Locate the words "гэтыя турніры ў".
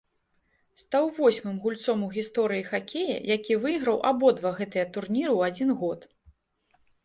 4.59-5.55